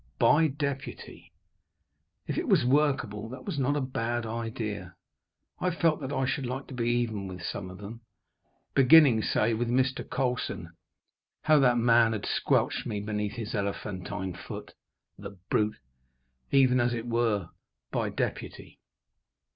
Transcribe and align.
By 0.17 0.47
deputy. 0.47 1.31
If 2.25 2.35
it 2.35 2.47
was 2.47 2.65
workable, 2.65 3.29
that 3.29 3.45
was 3.45 3.59
not 3.59 3.75
a 3.75 3.81
bad 3.81 4.25
idea. 4.25 4.95
I 5.59 5.69
felt 5.69 6.01
that 6.01 6.11
I 6.11 6.25
should 6.25 6.47
like 6.47 6.65
to 6.69 6.73
be 6.73 6.89
even 6.89 7.27
with 7.27 7.43
some 7.43 7.69
of 7.69 7.77
them, 7.77 8.01
beginning, 8.73 9.21
say, 9.21 9.53
with 9.53 9.69
Mr. 9.69 10.03
Colson 10.09 10.73
how 11.43 11.59
that 11.59 11.77
man 11.77 12.13
had 12.13 12.25
squelched 12.25 12.87
me 12.87 12.99
beneath 12.99 13.33
his 13.33 13.53
elephantine 13.53 14.33
foot! 14.33 14.73
the 15.19 15.37
brute! 15.51 15.77
even, 16.49 16.79
as 16.79 16.95
it 16.95 17.05
were, 17.05 17.49
by 17.91 18.09
deputy. 18.09 18.79